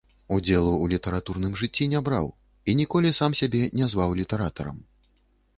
Удзелу 0.35 0.69
ў 0.69 0.85
літаратурным 0.93 1.53
жыцці 1.61 1.87
не 1.93 2.01
браў 2.07 2.31
і 2.73 2.77
ніколі 2.81 3.15
сам 3.19 3.31
сябе 3.41 3.63
не 3.81 3.91
зваў 3.93 4.19
літаратарам. 4.23 4.77